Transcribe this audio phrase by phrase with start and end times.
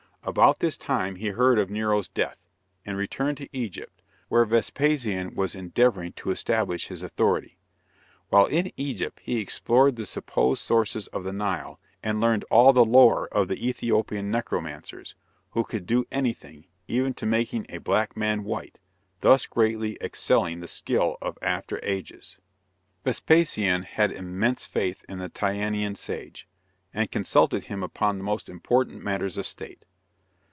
[0.23, 2.47] About this time, he heard of Nero's death,
[2.85, 7.57] and returned to Egypt, where Vespasian was endeavoring to establish his authority.
[8.29, 12.85] While in Egypt, he explored the supposed sources of the Nile, and learned all the
[12.85, 15.15] lore of the Ethiopean necromancers,
[15.53, 18.79] who could do any thing, even to making a black man white;
[19.21, 22.37] thus greatly excelling the skill of after ages.
[23.03, 26.47] Vespasian had immense faith in the Tyanean sage,
[26.93, 29.83] and consulted him upon the most important matters of State.